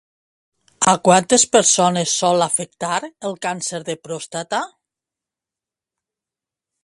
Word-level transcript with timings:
A 0.93 0.93
quantes 1.07 1.43
persones 1.55 2.15
sol 2.21 2.45
afectar 2.45 2.95
el 3.29 3.37
càncer 3.47 3.83
de 3.91 3.97
pròstata? 4.07 4.65